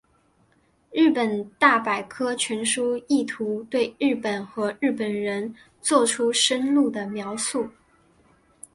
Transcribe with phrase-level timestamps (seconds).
[0.91, 7.69] 日本大百科全书意图对日本和日本人作出深入的描述。